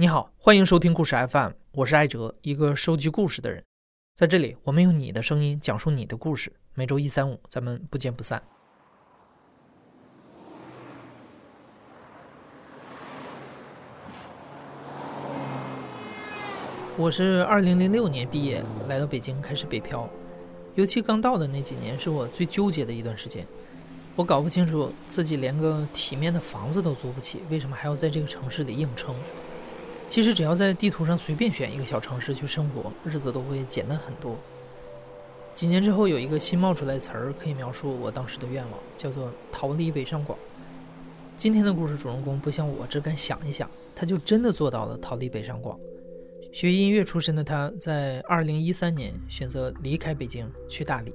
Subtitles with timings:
[0.00, 3.62] 你好，欢迎收听故事 FM，我是艾哲，一个收集故事的人。
[4.14, 6.50] 在这里，我们用你的声音讲述你的故事。
[6.72, 8.42] 每周一、三、五，咱们不见不散。
[16.96, 20.08] 我是二零零六年毕业，来到北京开始北漂。
[20.76, 23.46] 尤其刚到的那几年，是我最纠结的一段时间。
[24.16, 29.14] 我搞不清楚自己连个体面的房子都租不起，为什么还要在这个城市里硬撑？
[30.10, 34.36] 其实只要在地图上随便选一个小城市去生活，日子都会简单很多。
[35.54, 40.36] 几年之后，有一个新冒出来的词儿可以描述我当时的愿望，叫做“逃离北上广”。
[41.38, 45.78] 今天的故事主人公不像我只敢想一想，他就真的做到了逃离北上广。
[46.52, 51.14] 学音乐出身的他，在二零一三年选择离开北京去大理。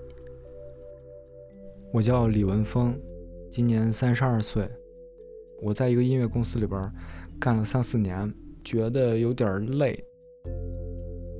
[1.92, 2.98] 我叫李文峰，
[3.52, 4.66] 今年三十二岁。
[5.62, 6.92] 我在一个音乐公司里边
[7.40, 8.34] 干了三四年，
[8.66, 9.98] 觉得有点累。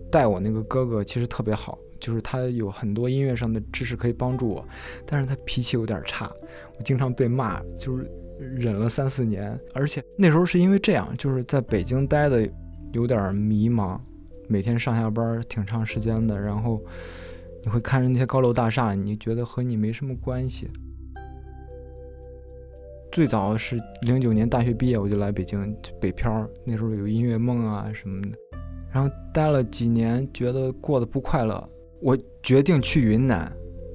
[0.10, 4.66] 带我那个哥哥其实特别好，就是他有很多音乐上的知识可以帮助我，
[5.06, 6.32] 但是他脾气有点差，
[6.78, 9.60] 我经常被骂，就是忍了三四年。
[9.74, 12.50] 而且那时候是因为这样，就是在北京待的。
[12.94, 14.00] 有点迷茫，
[14.48, 16.82] 每天上下班挺长时间的，然后
[17.62, 20.70] 你会看着那些高楼大厦，你觉得和你没什么关系。
[23.16, 28.38] 最早是零九年大学毕业，我就来北京北漂，那时候有音乐梦啊什么的，
[28.92, 31.70] 然后待了几年，觉得过得不快乐，
[32.02, 33.50] 我决定去云南，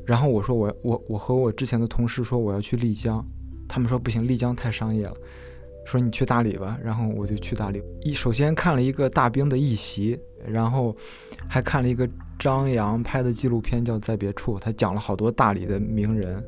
[0.07, 3.23] 然后我说我我我和我之前的同事说我要去丽江，
[3.69, 5.15] 他们说不行，丽江太商业了。
[5.85, 7.83] 说你去大理吧，然后我就去大理。
[8.01, 10.97] 一首先看了一个大兵的一席，然后
[11.47, 16.43] 还看了一个张扬拍的纪录片，叫《在别处》，他讲了好多大理的名人。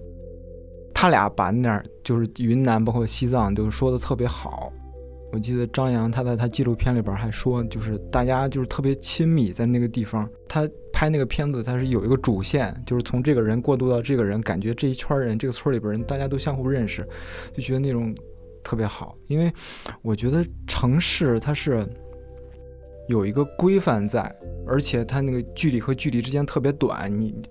[1.03, 4.73] 他俩把那儿就是云南，包括西藏，都说的特别好。
[5.33, 10.31] 我记得张扬他在他纪录片里边还说，就是大家就是特别亲密，在那个地方。
[10.49, 17.05] 他拍那个片子，他是有一个主线，就是从这个人过渡到这个人，感觉这一圈人，这个村里边人，大家都相互认识，
[17.53, 18.15] 就觉得那种。
[18.63, 19.53] 特别好，因为
[20.03, 21.85] 我觉得城市它是
[23.09, 24.33] 有一个规范在，
[24.69, 27.43] 而且它那个距离和距离之间特别短，你你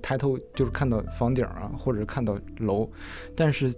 [0.00, 2.90] 抬头就是看到房顶啊，或者看到楼，
[3.34, 3.74] 但是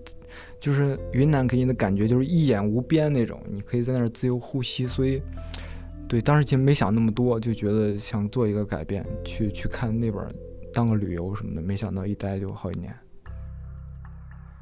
[0.61, 5.21] 就是云南给你的感觉就是一眼无边那种，你可以在那儿自由呼吸，所以
[6.09, 10.25] 对当时其实没想那么多，就觉得想做一个改变，去去看那边
[10.73, 12.95] 当个旅游什么的，没想到一待就好几年。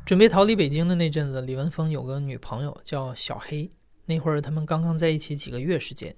[0.05, 3.71] 准备逃离北京的那阵子，李文峰有个女朋友叫小黑。
[4.07, 6.15] 那会儿他们刚刚在一起几个月时间。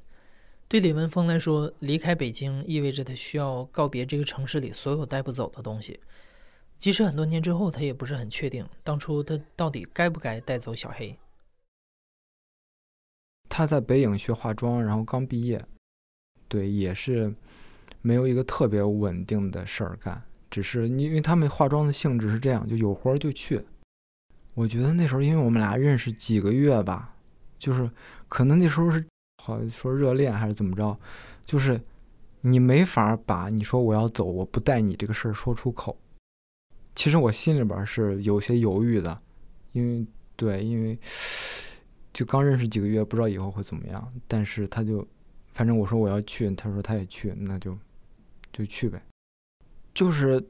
[0.68, 6.00] 对李文峰来说，离开北京意味着他需要告别这个城市里所有带不走的东西。
[6.76, 11.16] 即使很多年之后，他也不是很确定当初他到底该不该带走小黑。
[13.48, 15.64] 他在北影学化妆，然后刚毕业，
[16.48, 17.32] 对，也是
[18.02, 20.20] 没有一个特别稳定的事儿干。
[20.50, 23.64] 只是因为他们化妆的性质是这样，就有活就去。
[24.54, 27.14] 我觉得那时候，因为我们俩认识几个月吧，
[27.58, 27.88] 就是
[28.28, 29.06] 可能那时候是
[29.46, 30.98] 好说热恋还是怎么着，
[31.44, 31.80] 就是
[32.40, 35.96] 你没法把你说我要走，我不带你这个事儿说出口。
[36.96, 39.22] 其实我心里边是有些犹豫的，
[39.70, 40.04] 因为
[40.34, 40.98] 对，因为
[42.12, 44.12] 就刚认识几个月，不知道以后会怎么样。
[44.26, 45.06] 但是他就，
[45.52, 47.78] 反正我说我要去，他说他也去，那就
[48.52, 49.00] 就去呗。
[49.94, 50.44] 就是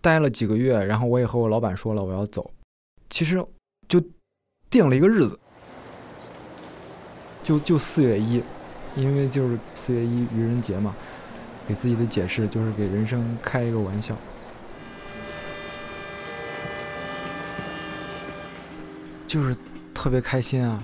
[0.00, 2.50] 待了几个月，然后我也和我老板说了我要走。
[3.10, 3.44] 其实
[3.86, 4.02] 就
[4.70, 5.38] 定了一个日子，
[7.48, 8.42] 就就四月一，
[8.94, 10.94] 因为就是四月一愚人节嘛。
[11.66, 14.14] 给自己的解释就是给人生开一个玩笑，
[19.26, 19.56] 就是
[19.94, 20.82] 特别开心啊！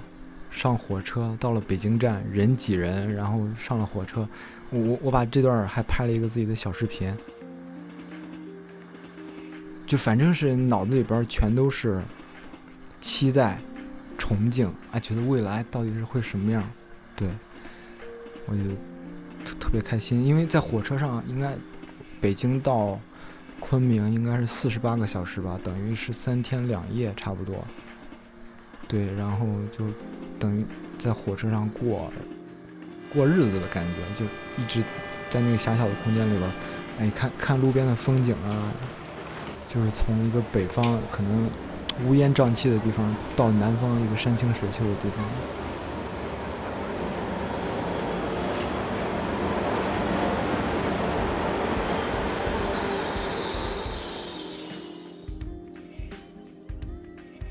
[0.51, 4.27] 上火车到了北京站，人挤人，然后上了火车，
[4.71, 7.15] 我我把这段还拍了一个自己的小视频。
[9.87, 12.01] 就反正是脑子里边全都是
[13.03, 13.59] 期待、
[14.25, 16.65] 憧憬啊，觉得未来到底是会什么样？
[17.15, 17.29] 对，
[18.47, 18.63] 我就
[19.45, 21.55] 特特别开心，因为在火车上，应该
[22.23, 22.99] 北京到
[23.61, 27.63] 昆明应该是四十八个小时吧，等于是三天两夜差不多。
[28.89, 29.85] 对，然后就
[30.39, 30.65] 等于
[30.99, 32.11] 在火车上过
[33.13, 34.25] 过日子的感觉，就
[34.57, 34.83] 一直
[35.29, 36.51] 在那个狭小的空间里边，
[37.01, 38.73] 哎，看看路边的风景啊。
[39.69, 41.51] 就是从一个北方可能
[42.07, 45.25] 乌烟瘴气的地方，到南方一个山清水秀的地方。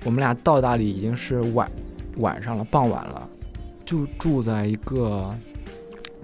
[0.05, 1.71] 我们俩到大理已经是晚
[2.17, 3.29] 晚上了，傍晚了，
[3.85, 5.33] 就住在一个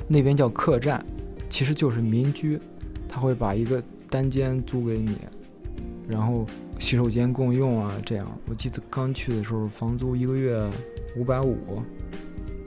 [0.07, 1.03] 那边叫客栈，
[1.49, 2.59] 其实就是民居，
[3.07, 5.17] 他会把一个单间租给你，
[6.09, 6.45] 然后
[6.79, 8.39] 洗手间共用啊，这样。
[8.47, 10.59] 我记得刚去的时候，房租一个月
[11.15, 11.55] 五百五，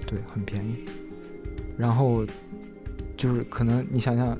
[0.06, 0.84] 对，很便宜。
[1.76, 2.24] 然后
[3.16, 4.38] 就是可能你想想，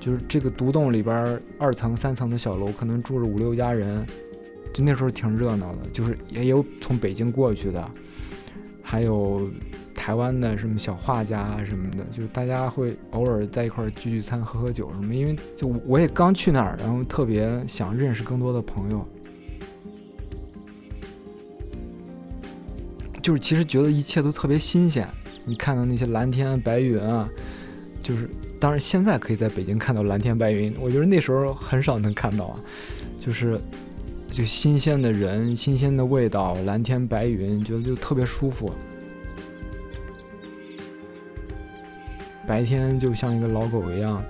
[0.00, 4.06] 就是这个独栋里边二层、三层的小楼，可能住着五六家人，
[4.72, 5.88] 就那时候挺热闹的。
[5.92, 7.90] 就是也有从北京过去的，
[8.82, 9.50] 还有
[10.06, 15.12] 台湾的什么小画家啊什么的，就是大家会偶尔在一块聚聚餐、喝喝酒什么。
[15.12, 19.04] 因为就我也刚去那儿，然后特别想认识更多的朋友，
[23.20, 25.08] 就是其实觉得一切都特别新鲜。
[25.44, 27.28] 你看到那些蓝天白云啊，
[28.00, 28.30] 就是
[28.60, 32.60] 当然现在可以在北京看到蓝天白云，我觉得那时候很少能看到啊，
[33.18, 33.60] 就是
[34.30, 38.72] 就新鲜的人、新鲜的味道、蓝天白云，觉得就特别舒服。
[42.46, 44.22] 白天就像一个老狗一样，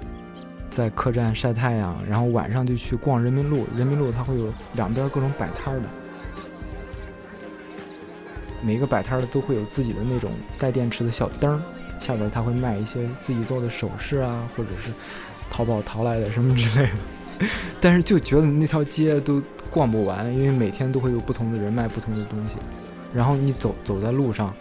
[0.70, 3.66] 在客栈晒太阳，然后晚上就去逛人民路。
[3.76, 5.88] 人民路它会有两边各种摆摊的。
[8.62, 11.62] 每个摆摊的都会有自己的那种带电池的小灯儿，
[12.00, 14.90] 下边他会卖一些自己做的首饰啊，或者是
[15.50, 17.46] 淘宝淘来的什么之类的。
[17.80, 22.56] 但是就觉得那条街都逛不完，因为每天都会有不同的人卖不同的东西。
[23.14, 24.52] 然后你走走在路上，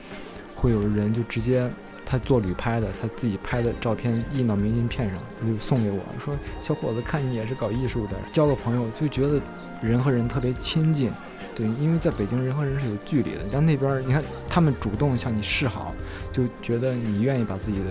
[0.53, 1.67] 会有人就直接
[2.05, 9.41] 他做旅拍的，他自己拍的照片印到明信片上，他就送给我说：“小伙子，看你也是搞艺术的，交个朋友。”就觉得
[9.81, 11.11] 人和人特别亲近。
[11.55, 15.95] 对，因为在北京人和人是有距离的，但那边你看他们主动向你示好，
[16.31, 17.85] 就觉得你愿意把自己的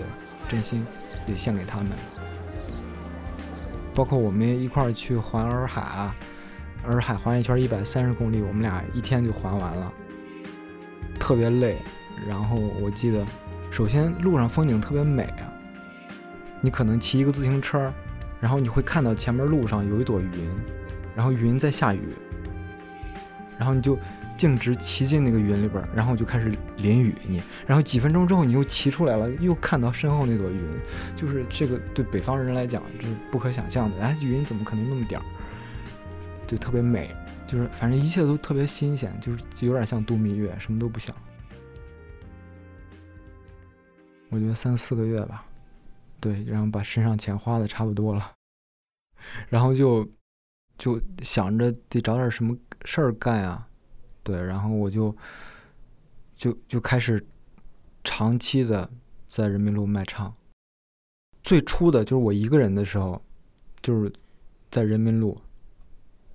[0.47, 0.85] 真心
[1.25, 1.89] 也献给他们。
[3.93, 6.15] 包括我们一块儿去环洱海啊，
[6.85, 9.91] 洱海环一圈一百三十公里，我们俩一天就环完了，
[11.19, 11.77] 特别累。
[12.27, 13.25] 然后我记得，
[13.75, 15.51] 首先路上风景特别美啊，
[16.61, 17.93] 你可能骑一个自行车，
[18.39, 20.49] 然后你会看到前面路上有一朵云，
[21.13, 21.99] 然后云在下雨。
[23.57, 23.99] 然后你就
[24.37, 30.63] 径直骑进那个云里边，然后就开始淋雨你，然后几分钟之后你又骑出来了，又看到身后那朵云，
[31.17, 34.01] 就是这个对北方人来讲这是不可想象的。
[34.01, 35.23] 哎，云怎么可能那么点儿？
[36.47, 37.13] 就特别美，
[37.45, 41.13] 就是反正一切都特别新鲜，就是有点像度蜜月，什么都不想。
[44.35, 45.45] 我觉得三四个月吧，
[46.19, 48.33] 对，然后把身上钱花的差不多了，
[49.47, 50.05] 然后就
[50.77, 52.53] 就想着得找点什么。
[52.83, 53.65] 事儿干啊，
[54.23, 55.15] 对，然后我就
[56.35, 57.25] 就就开始
[58.03, 58.91] 长期的
[59.29, 60.35] 在人民路卖唱。
[61.41, 63.23] 最初的就是我一个人的时候，
[63.81, 64.11] 就是
[64.69, 65.39] 在人民路。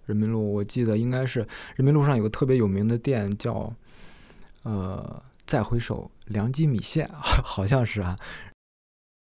[0.06, 3.72] 人民路，我记得应该是人民路上有个特别有名的店，叫
[4.64, 7.10] 呃再回首良机米线，
[7.42, 8.14] 好像是啊。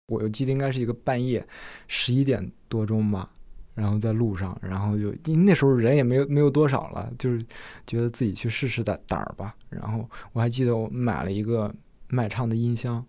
[0.05, 1.43] 我记得应该是一个半夜
[1.87, 3.31] 十一点多钟吧。
[3.73, 7.43] 然后在路上，然后就那时候人也没有没有多少了，就是
[7.87, 9.55] 觉得自己去试试胆胆儿吧。
[9.69, 11.73] 然后我还记得我买了一个
[12.09, 13.03] 卖唱的音箱，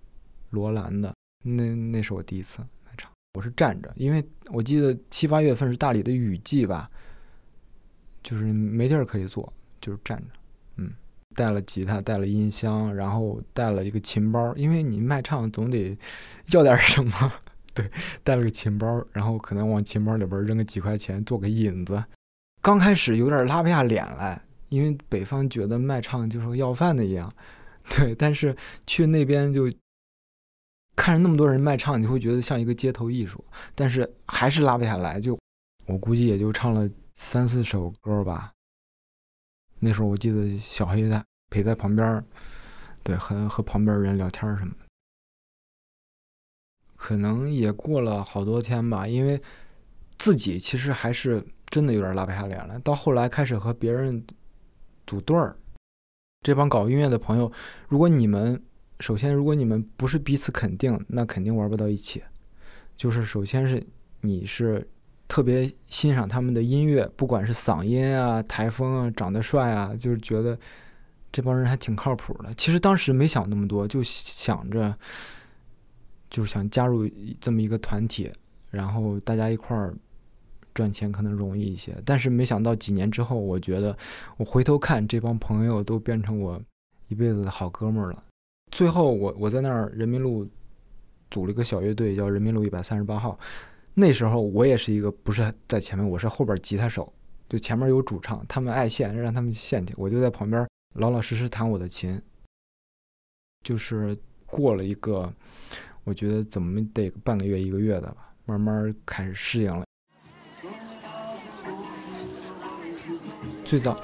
[0.49, 3.12] 罗兰的，那那是我第一次卖唱。
[3.35, 6.91] 我是站着，因为我记得七八月份是大理的雨季吧，
[8.23, 10.29] 就是没地儿可以坐，就是站着。
[11.34, 15.96] 带了吉他，带了音箱，然后带了一个琴包，因为你卖唱总得
[16.52, 17.32] 要点什么。
[17.74, 17.91] 对，
[18.22, 22.03] 带了个琴包，然后可能往琴包里边扔个几块钱做个引子。
[22.62, 27.31] 刚开始有点拉不下脸来，因为北方觉得卖唱就和要饭的一样。
[27.91, 29.70] 对，但是去那边就
[30.96, 35.20] 看着那么多人卖唱，你会觉得像一个街头艺术，但是还是拉不下来。
[35.20, 35.38] 就
[35.86, 38.53] 我估计也就唱了三四首歌吧。
[39.84, 42.24] 那时候我记得小黑在陪在旁边，
[43.03, 44.74] 对，和和旁边人聊天什么。
[46.96, 49.38] 可能也过了好多天吧，因为
[50.17, 52.79] 自己其实还是真的有点拉不下脸来。
[52.79, 54.26] 到后来开始和别人
[55.06, 55.55] 组队儿，
[56.41, 57.53] 这帮搞音乐的朋友，
[57.88, 58.58] 如果你们
[59.00, 62.22] 首先如果你们不是彼此肯定，那肯定玩不到一起。
[62.96, 63.86] 就是首先是
[64.22, 64.88] 你是
[65.34, 70.56] 特别欣赏他们的音乐，不管是嗓音啊、台风啊、长得帅啊，就是觉得
[71.32, 72.55] 这帮人还挺靠谱的。
[72.55, 74.94] 其实当时没想那么多，就想着。
[76.31, 77.08] 就是想加入
[77.41, 78.29] 这么一个团体，
[78.70, 79.94] 然后大家一块儿
[80.72, 81.96] 赚钱可能容易一些。
[82.05, 83.96] 但是没想到几年之后，我觉得
[84.36, 86.60] 我回头看这帮朋友都变成我
[87.06, 88.24] 一辈子的好哥们儿了。
[88.72, 90.48] 最后我我在那儿人民路
[91.31, 93.36] 组了一个小乐队，叫人民路一百三十八号。
[93.96, 97.13] 那时候我也是一个不是在前面，我是后边吉他手，
[97.48, 102.20] 就前面有主唱，他们爱献让他们献去，我就在旁边老老实实弹我的琴。
[103.63, 105.32] 就是过了一个，
[106.03, 109.84] 我觉得怎么得半个月一个月的吧，慢慢开始适应了。
[113.65, 113.96] 最早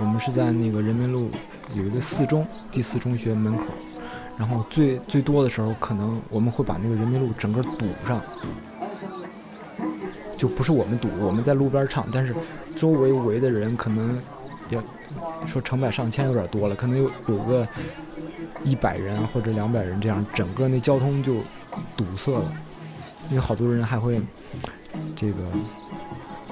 [0.00, 1.30] 我们是在那个人民路
[1.74, 3.66] 有一个四中第四中学门口，
[4.36, 8.20] 然后最最多的时候，可能我们会把那个人民路整个堵上。
[10.36, 12.34] 就不是我们堵，我们在路边唱，但是
[12.74, 14.20] 周围围的人可能
[14.68, 14.82] 要
[15.46, 17.66] 说成百上千有点多了，可能有有个
[18.64, 21.36] 一百人或者两百人这样，整个那交通就
[21.96, 22.52] 堵塞了，
[23.30, 24.20] 因为好多人还会
[25.14, 25.38] 这个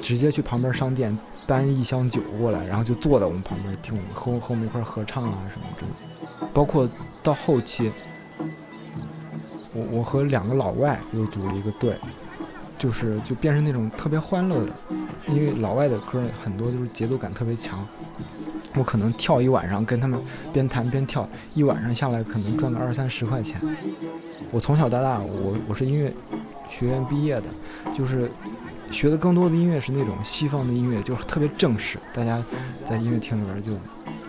[0.00, 6.88] 直接去旁边商店搬一箱酒过来，然后就坐在我们旁边听我们和和我们一块合唱啊什么之类的，包括
[7.22, 7.92] 到后期，
[9.74, 11.96] 我我和两个老外又组了一个队。
[12.78, 14.72] 就是就变成那种特别欢乐的，
[15.28, 17.86] 因为老外的歌很多都是节奏感特别强，
[18.74, 20.20] 我可能跳一晚上，跟他们
[20.52, 23.60] 边弹边跳，一晚上下来可能赚个二三十块钱。
[24.50, 26.12] 我从小到大，我我是音乐
[26.68, 27.44] 学院毕业的，
[27.96, 28.30] 就是
[28.90, 32.44] 学的更多的音乐是那种西方的音乐，就是特别正式，大家
[32.84, 33.72] 在音乐厅里边就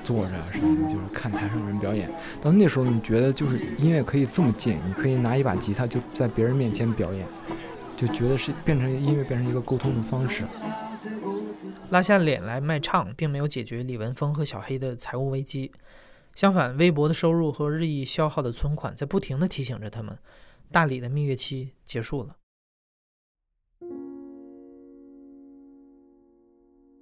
[0.04, 2.10] 坐着什么的，就是看台上人表演。
[2.42, 7.26] 到那时候你觉得就是音乐可以这么近，你可以拿一把吉他就在别人面前表演。
[7.98, 10.44] 就觉得是变成音乐，变成一个沟通的方式。
[11.92, 15.72] 拉下脸来卖唱，并没有解决李文峰和小黑的财务危机。
[16.34, 20.18] 相反，微薄的收入和日益消耗的存款，在不停地提醒着他们：
[20.72, 22.36] 大理的蜜月期结束了。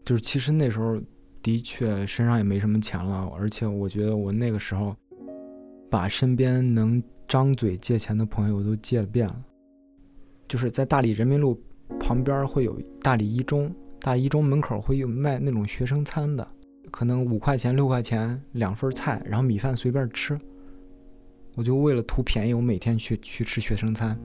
[0.05, 1.01] 就是其实那时候
[1.41, 4.95] 的确身上也没什么钱了，而且我觉得我那个时候
[5.89, 9.43] 把身边能张嘴借钱的朋友都借了遍了。
[10.47, 11.59] 就是在大理人民路
[11.99, 16.47] 旁边会有大理一中，大理一中门口会有卖那种学生餐的，
[16.91, 20.39] 可能五块钱六块钱两份菜，然后米饭随便吃。
[21.55, 24.17] 我就为了图便宜，我每天去去吃学生餐，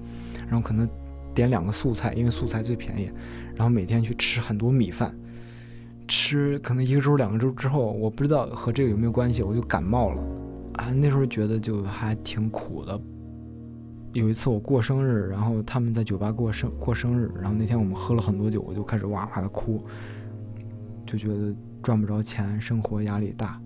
[0.48, 0.88] 然后可能
[1.34, 3.10] 点两个素菜，因为素菜最便宜，
[3.54, 5.14] 然后每天去吃很多米饭，
[6.08, 10.22] 吃可能一个周两个周之后，我不知道和这个有没有关系，我就感冒了
[10.74, 12.98] 啊，那时候觉得就还挺苦的。
[14.12, 19.84] 有一次我过生日，然后他们在酒吧过生过生日，然后那天我们喝了很多酒，我就开始哇哇的哭，
[21.06, 23.60] 就觉得赚不着钱，生活压力大。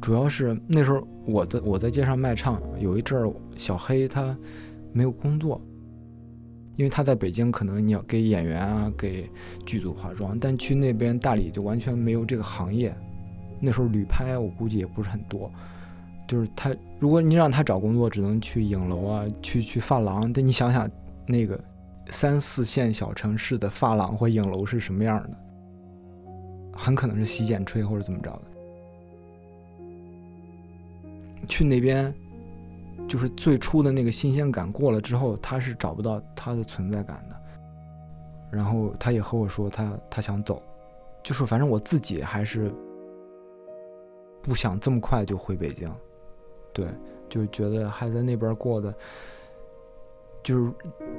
[0.00, 4.34] 主要是那时候我在我在街上卖唱，有一阵儿小黑他
[4.92, 5.60] 没有工作，
[6.76, 9.28] 因为他在北京可能你要给演员啊给
[9.66, 12.96] 剧组化妆，但去那边大理就完全没有这个行业。
[13.60, 15.52] 那时候旅拍我估计也不是很多。
[16.30, 20.32] 就是他，如果你让他找工作，只能去影楼啊，去去发廊。
[20.32, 20.88] 但你想想，
[21.26, 21.58] 那个
[22.08, 25.30] 三四线小城市的发廊或影楼是什么样的？
[26.72, 28.42] 很可能是洗剪吹或者怎么着的。
[31.48, 32.14] 去那边，
[33.08, 37.34] 就是最初的那个新鲜感过了之后，他是找不到他的存在感的。
[38.52, 40.62] 然后他也和我说，他他想走，
[41.24, 42.72] 就是反正我自己还是
[44.40, 45.92] 不想这么快就回北京。
[46.72, 46.88] 对，
[47.28, 48.94] 就觉得还在那边过的，
[50.42, 50.72] 就是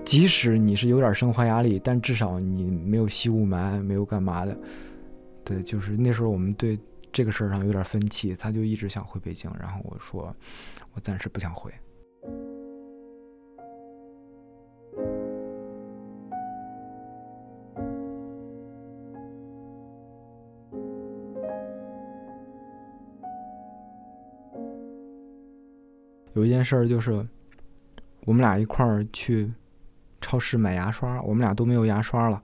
[0.03, 4.57] 即使你是有点生活压力，但至少你没有吸雾霾，没有干嘛的。
[5.43, 6.79] 对，就是那时候我们对
[7.11, 10.33] 这个事儿上有点分歧，他就一直想回北京，然后我说
[10.93, 11.71] 我暂时不想回。
[26.61, 27.27] 件事儿就是，
[28.21, 29.51] 我们俩一块儿去
[30.21, 32.39] 超市买牙刷，我们俩都没有牙刷了。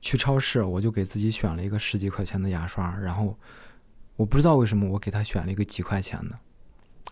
[0.00, 3.38] 去超市，我就给自己选了一个十几块钱的牙刷，然后
[4.16, 6.38] 我不知道为什么我给他选了一个几块钱的，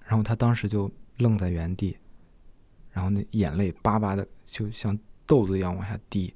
[0.06, 1.98] 然后他当时就愣在原地，
[2.90, 6.34] 然后那眼泪巴巴的就像豆子一样往下滴。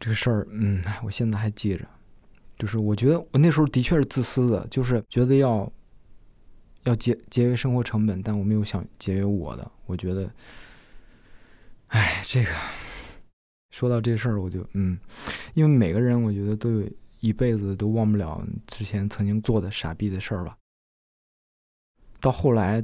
[0.00, 1.86] 这个事儿，嗯，我现在还记着，
[2.58, 5.70] 就是我觉得我那时候的确是自私的，就是觉得要。
[6.84, 9.70] 要节节约生活成本，但我没有想节约我的。
[9.86, 10.30] 我觉得，
[11.88, 12.50] 哎，这个
[13.70, 14.98] 说到这事儿，我就嗯，
[15.54, 20.56] 因为每个人我觉得都有一辈子都忘不了之前曾经做的傻逼的事儿吧。
[22.20, 22.82] 到后来，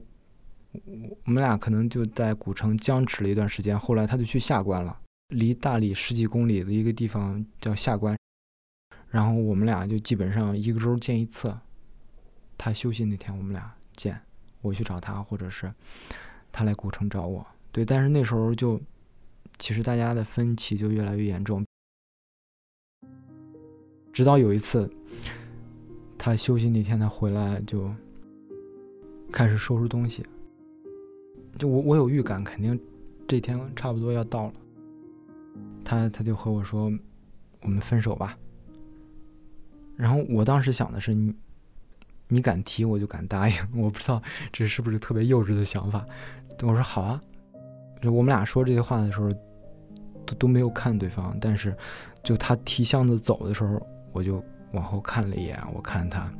[1.25, 3.79] 我们俩可能就在古城僵持了一段时间。
[3.79, 8.17] 后来他就去下关了，离大理十几公里的一个地方叫下关。
[9.09, 11.57] 然后我们俩就基本上一个周见一次。
[12.57, 13.75] 他休息那天，我们俩。
[13.97, 14.21] 见
[14.61, 15.73] 我去找他，或者是
[16.53, 17.47] 他来古城找我。
[17.73, 18.81] 对，但是那时候就
[19.59, 21.65] 其实大家的分歧就越来越严重，
[24.13, 24.89] 直到有一次
[26.17, 27.93] 他休息那天，他回来就
[29.33, 30.25] 开始收拾东西。
[31.59, 32.81] 就我我有预感，肯定
[33.29, 34.53] 这天差不多要到了。
[35.85, 36.91] 他他就和我说
[37.63, 38.37] ：“我们分手吧。”
[39.97, 41.33] 然后我当时想的是，你
[42.29, 43.57] 你敢提，我就敢答应。
[43.77, 44.21] 我不知道
[44.53, 46.05] 这是不是特别幼稚的想法。
[46.63, 47.21] 我说好啊。
[48.01, 49.33] 就我们俩说这些话的时候，
[50.27, 51.35] 都都没有看对方。
[51.41, 51.75] 但是，
[52.23, 53.81] 就他提箱子走的时候，
[54.13, 56.31] 我就往后看了一眼，我看他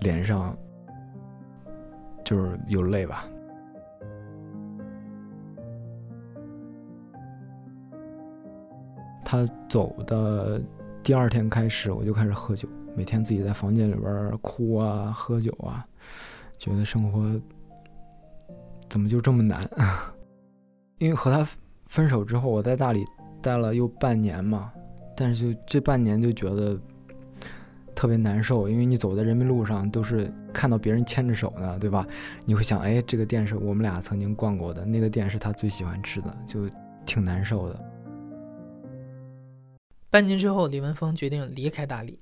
[0.00, 0.56] 脸上
[2.24, 3.24] 就是有泪吧。
[9.24, 10.60] 他走的
[11.04, 15.86] 第二天开始，我就开始喝酒，每天自己在房间里边哭啊，喝酒啊，
[16.58, 17.40] 觉得生活
[18.88, 19.68] 怎么就这么难？
[20.98, 21.46] 因为和他
[21.86, 23.04] 分手之后，我在大理
[23.40, 24.72] 待了又半年嘛，
[25.16, 26.78] 但是就这半年就觉得
[27.94, 32.06] 特别难受，因为你走在人民路上都是看到别人牵着手呢，对吧？
[32.44, 36.68] 你会想，哎，这个店是我们俩曾经逛过的，那个店是他最喜欢吃的，就
[37.04, 37.80] 挺难受的。
[40.08, 42.18] 半年之后，李文峰决定离开大理。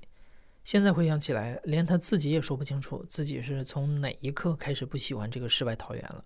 [0.63, 6.23] 现在回想起来，连他自己也说不清楚自己是从哪一刻开始不喜欢这个世外桃源了。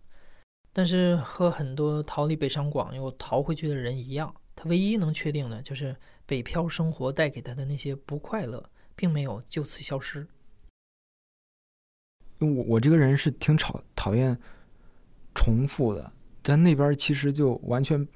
[0.73, 10.27] 但是和很多逃离北上广又逃回去的人一样，他唯一能确定的就是北漂生活带给他的那些不快乐，并没有就此消失。
[12.39, 14.37] 因为我我这个人是挺讨讨厌
[15.33, 16.11] 重复的，
[16.43, 18.07] 在那边其实就完全。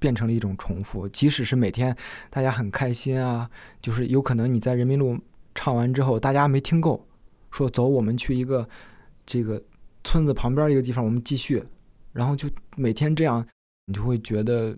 [0.00, 1.92] 变成了一种重复，即使是每天
[2.30, 3.50] 大家很开心啊，
[3.82, 5.18] 就是有可能你在人民路
[5.60, 7.04] 唱完之后，大家没听够，
[7.50, 8.66] 说走，我们去一个
[9.26, 9.60] 这个
[10.04, 11.60] 村子旁边一个地方，我们继续，
[12.12, 13.44] 然后就每天这样，
[13.86, 14.72] 你就会觉得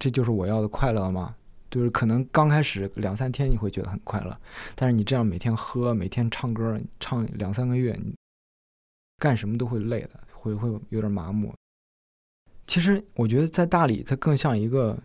[0.00, 1.36] 这就是我要的快乐吗？
[1.70, 4.36] 就是可能刚开始两三天你会觉得很快乐，
[4.74, 8.12] 但是你这样每天喝，每天唱歌，唱两三个月，你
[9.18, 11.54] 干什么都会累的，会会有点麻木。
[12.66, 14.98] 其实我觉得在大理，它更像一个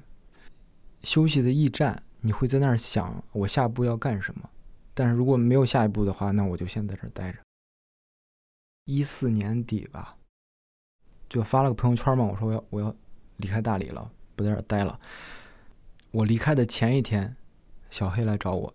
[1.03, 2.01] 休息的驿站。
[2.24, 4.50] 你会在那儿想，我下一步要干什么？
[4.94, 7.40] 但是如果没有下一步的话，那我就先在这儿待着。
[8.86, 10.18] 一四年底吧，
[11.30, 12.96] 就发了个朋友圈嘛，我说我要我要
[13.38, 15.00] 离开大理了，不在这儿待了。
[16.12, 17.36] 我离开的前一天，
[17.90, 18.74] 小黑来找我，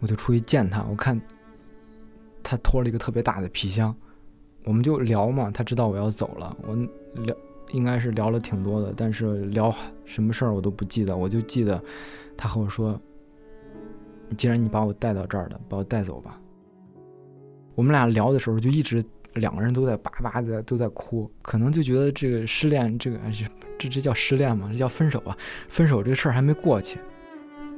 [0.00, 1.20] 我就出去见他，我看。
[2.44, 3.96] 他拖了一个特别大的皮箱，
[4.64, 5.50] 我们就聊嘛。
[5.50, 6.74] 他知道我要走了，我
[7.22, 7.34] 聊
[7.72, 11.82] 应该是聊了挺多的，但是聊什么事儿我都不记得，我就记得
[12.36, 13.00] 他和我说
[14.36, 16.40] ：“既然你把我带到这儿的，把我带走吧。”
[17.74, 19.02] 我们俩聊的时候就一直
[19.34, 23.18] 两个人都在叭叭在都在哭，可能就觉得这个失恋，这个
[23.78, 24.68] 这这叫失恋吗？
[24.70, 25.36] 这叫分手啊！
[25.68, 26.98] 分手这事儿还没过去。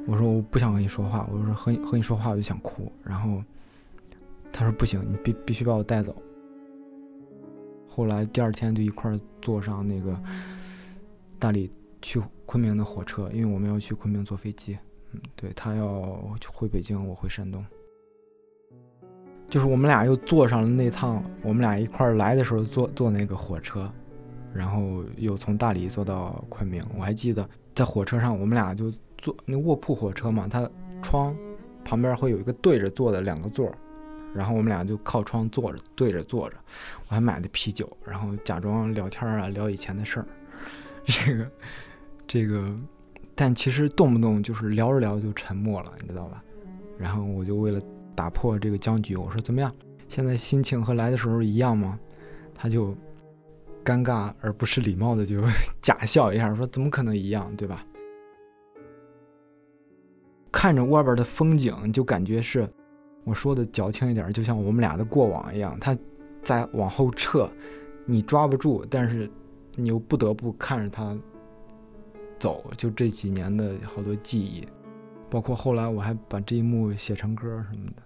[0.05, 3.43] 我说我不想和你说话，我说和你和你说话我就想哭，然后。
[4.57, 6.15] 他说不行，你必必须把我带走。
[7.95, 10.19] 后来第二天就一块儿坐上那个
[11.39, 14.77] 大理去昆明的火车，因为我们要去昆明坐飞机。
[15.13, 16.19] 嗯，对他要
[16.51, 17.65] 回北京，我回山东。
[19.47, 23.89] 就是我们俩又坐上了那趟，我们俩一块儿来的时候坐坐那个火车，
[24.53, 26.83] 然后又从大理坐到昆明。
[26.97, 30.69] 我还记得在火车上，我们俩就坐那卧铺火车嘛，它
[31.01, 31.33] 窗
[31.85, 33.77] 旁边会有一个对着坐的两个座儿。
[34.35, 36.57] 然后我们俩就靠窗坐着，对着坐着，
[37.07, 40.27] 我还买的啤酒，然后假装聊天啊，聊以前的事儿。
[41.05, 41.51] 这个，
[42.27, 42.75] 这个，
[43.33, 46.43] 但其实动不动就是聊着聊就沉默了，你知道吧？
[46.97, 47.79] 然后我就为了
[48.15, 49.73] 打破这个僵局，我说怎么样？
[50.09, 51.97] 现在心情和来的时候一样吗？
[52.53, 52.95] 他就
[53.83, 55.41] 尴尬而不失礼貌的就
[55.81, 57.85] 假笑一下，说怎么可能一样，对吧？
[60.51, 62.67] 看着外边的风景，就感觉是。
[63.25, 65.97] 我说的矫情一点，就像我们俩的过往一样，他
[66.43, 67.49] 在往后撤，
[68.05, 69.29] 你抓不住，但是
[69.73, 71.17] 你又不得不看着他
[72.37, 72.71] 走。
[72.77, 74.63] 就这几年的好多记忆，
[75.27, 78.03] 包括后来我还把这一幕写成歌什么的。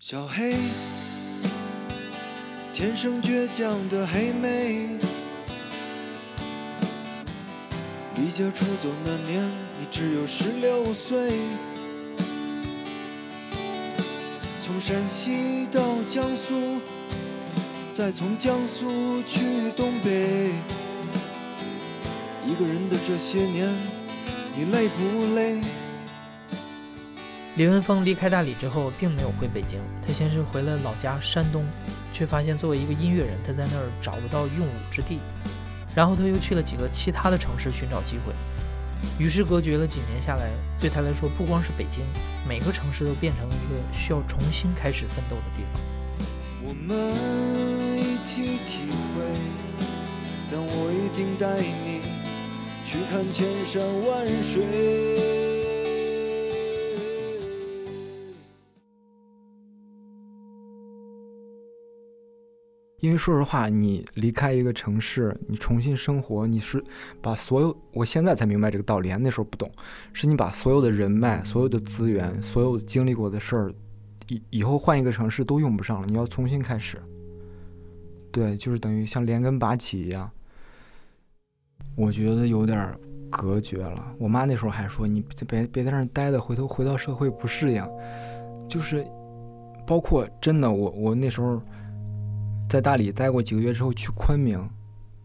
[0.00, 0.56] 小黑，
[2.74, 4.98] 天生倔强的黑妹，
[8.16, 9.71] 离家出走那年。
[9.82, 11.32] 你只有十六岁，
[14.60, 16.80] 从山西到江苏，
[17.90, 19.40] 再从江苏去
[19.76, 20.52] 东北。
[22.46, 23.68] 一个人的这些年，
[24.56, 25.60] 你累不累？
[27.56, 31.66] 李文峰离开大理之后，并没有回北京，他先是回了老家山东，
[32.12, 35.18] 却发现作为一个音乐人，他在那儿找不到用武之地。
[35.92, 38.32] 然后他又去了几个其他的城市寻找机会。
[39.18, 42.02] 与世隔绝了几年下来，对他来说，不光是北京，
[42.48, 45.80] 每个城市都变成了一个需要重新开始奋斗的地方。
[46.64, 46.94] 我们
[47.98, 49.22] 一起体会，
[50.50, 52.00] 但我一定带你
[52.84, 55.41] 去看千山万水。
[63.02, 66.80] 因为说实话，你离开一个城市，你重新生活，你是
[67.20, 69.68] 把所有，我现在才明白这个道理，那时候不懂，
[70.12, 73.74] 是你把所有的人脉、所有的资源、所有经历过的事儿，
[74.28, 76.96] 以以后换一个城市都用不上了，你要重新开始。
[78.30, 80.30] 对，就是等于像连根拔起一样。
[81.96, 82.96] 我觉得有点
[83.28, 84.14] 隔绝了。
[84.16, 87.84] 我妈那时候还说：“你别别在那儿待着，回头回到社会不适应。”
[88.70, 89.04] 就是，
[89.84, 91.60] 包括真的，我我那时候。
[92.72, 94.58] 在大理待过几个月之后，去昆明，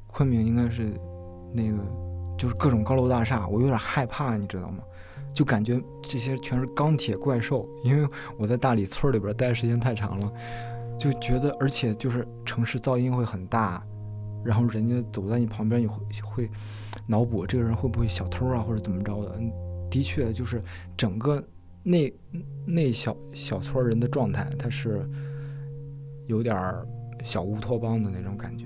[0.08, 0.92] 昆明应该是
[1.54, 1.78] 那个
[2.38, 4.84] 就是各种高楼大厦，我有点害怕，你知道吗？
[5.34, 8.06] 就感觉这些全是钢铁怪兽，因为
[8.38, 10.34] 我在大理村里边待的时间太长了，
[11.00, 13.82] 就觉得而且就是城市噪音会很大，
[14.44, 16.50] 然后人家走在你旁边，你会会
[17.06, 19.40] 脑补这个人会不会小偷啊或者怎么着的？
[19.90, 20.62] 的确，就是
[20.98, 21.42] 整个
[21.82, 22.14] 那
[22.66, 25.10] 那小小撮人的状态，他是
[26.26, 26.86] 有点儿。
[27.24, 28.66] 小乌托邦的那种感觉。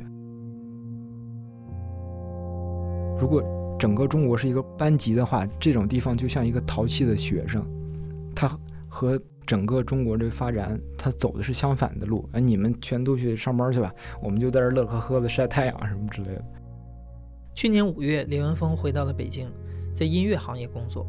[3.20, 3.44] 如果
[3.78, 7.66] 整个中国是一个班级的话，这种地方就像一个淘气的学生，
[8.36, 8.50] 他
[8.88, 12.28] 和整个中国这发展，他走的是相反的路。
[12.34, 16.44] 哎，你们全都去上班去吧，我们就在这乐呵呵的晒太阳什么之类的。
[17.54, 19.52] 去年五月，李文峰回到了北京，
[19.94, 21.06] 在音乐行业工作，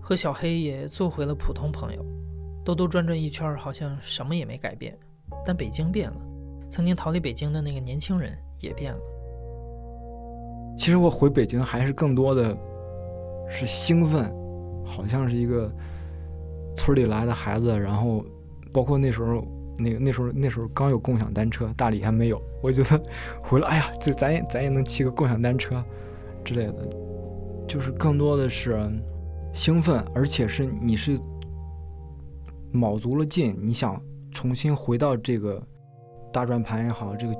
[0.00, 2.04] 和小黑也做回了普通朋友，
[2.64, 4.96] 兜兜转转一圈，好像什么也没改变，
[5.44, 6.16] 但北京变了。
[6.70, 9.00] 曾经逃离北京的那个年轻人也变了。
[10.76, 12.56] 其实我回北京还是更多的
[13.48, 14.30] 是兴奋，
[14.84, 15.72] 好像是一个
[16.76, 17.76] 村里来的孩子。
[17.78, 18.22] 然后，
[18.72, 19.42] 包括那时候，
[19.78, 22.40] 那个那时候那时候刚有共享单车，大理还没有。
[22.62, 23.02] 我觉得
[23.42, 25.82] 回来，哎呀，这咱也咱也能骑个共享单车
[26.44, 26.88] 之类的，
[27.66, 28.78] 就是更多的是
[29.54, 31.18] 兴奋，而且是你是
[32.70, 33.98] 卯足了劲，你想
[34.30, 35.62] 重新回到这个。
[36.32, 37.34] 大转盘也好，这个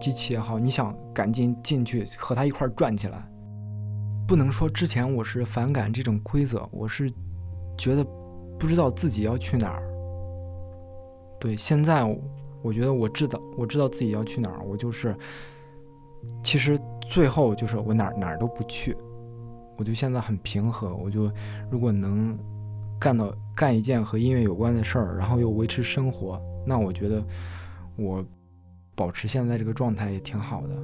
[0.00, 3.22] 机器也好，你想赶紧进去和它一块儿转起来，
[4.26, 7.10] 不能说之前我是反感这种规则，我是
[7.78, 8.04] 觉得
[8.58, 9.82] 不知道自己要去哪儿。
[11.40, 12.04] 对，现在
[12.62, 15.16] 我觉得我知道，我知道自己要去哪儿，我就是，
[16.44, 18.96] 其实最后就是我哪儿哪儿都不去，
[19.76, 21.30] 我就现在很平和，我就
[21.70, 22.38] 如果能
[23.00, 27.20] 干到干一件和音乐有关的事儿，然后又维持生活，那我觉得
[28.02, 28.24] 我。
[28.94, 30.76] 保持现在这个状态也挺好的。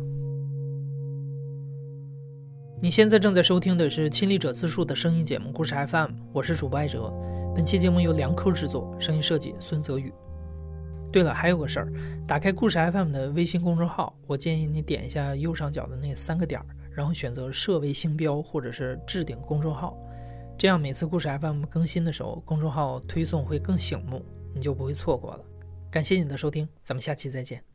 [2.81, 7.13] 你现在正在收听的是亲历者自述的声音节目《故事 FM》，我是主播艾哲。
[7.55, 10.11] 本期节目由梁科制作，声音设计孙泽宇。
[11.13, 11.93] 对了，还有个事儿，
[12.27, 19.99] 打开故事 FM 的微信公众号，我建议你点一下右上角的那三个点儿，然后选择设为星标或者是置顶公众号，
[20.57, 25.45] 这样每次故事 FM 更新的时候，公众号推送会更醒目，你就不会错过了。
[25.91, 27.68] 感谢你的收听，咱们下期再见。